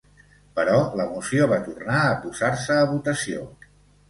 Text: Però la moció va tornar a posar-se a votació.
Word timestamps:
Però 0.59 0.77
la 1.01 1.05
moció 1.11 1.49
va 1.51 1.59
tornar 1.67 2.01
a 2.07 2.17
posar-se 2.25 2.79
a 2.81 2.89
votació. 2.97 3.47